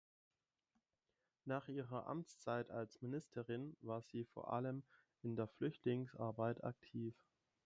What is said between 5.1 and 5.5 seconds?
in der